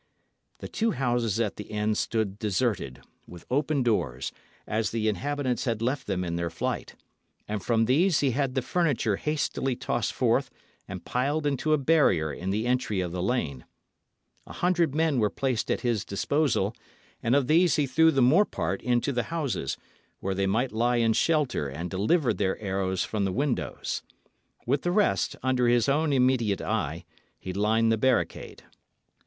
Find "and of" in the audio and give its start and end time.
17.21-17.45